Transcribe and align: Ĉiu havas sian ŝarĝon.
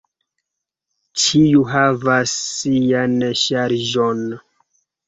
Ĉiu 1.25 1.61
havas 1.73 2.35
sian 2.55 3.17
ŝarĝon. 3.45 4.27